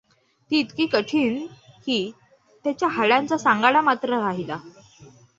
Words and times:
ती 0.51 0.59
इतकी 0.59 0.85
कठीण 0.85 1.35
की, 1.85 2.11
त्याच्या 2.65 2.89
हाडांचा 2.89 3.37
सांगाडा 3.37 3.81
मात्र 3.81 4.19
राहिला. 4.19 4.57